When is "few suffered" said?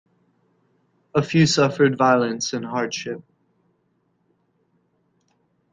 1.21-1.95